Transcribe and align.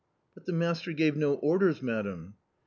"But 0.33 0.45
the 0.45 0.51
master 0.51 0.93
gave 0.93 1.15
no 1.15 1.35
orders, 1.35 1.83
madam 1.83 2.33